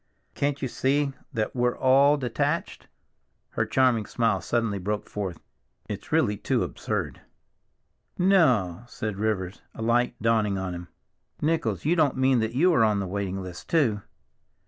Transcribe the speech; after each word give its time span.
"Can't 0.33 0.63
you 0.63 0.67
see 0.67 1.13
that 1.31 1.55
we're 1.55 1.77
all 1.77 2.17
detached?" 2.17 2.87
Her 3.51 3.67
charming 3.67 4.07
smile 4.07 4.41
suddenly 4.41 4.79
broke 4.79 5.07
forth. 5.07 5.39
"It's 5.87 6.11
really 6.11 6.37
too 6.37 6.63
absurd." 6.63 7.21
"No!" 8.17 8.81
said 8.87 9.17
Rivers, 9.17 9.61
a 9.75 9.83
light 9.83 10.19
dawning 10.19 10.57
on 10.57 10.73
him. 10.73 10.87
"Nichols, 11.39 11.85
you 11.85 11.95
don't 11.95 12.17
mean 12.17 12.39
that 12.39 12.55
you 12.55 12.73
are 12.73 12.83
on 12.83 12.99
the 12.99 13.05
waiting 13.05 13.43
list 13.43 13.69
too?" 13.69 14.01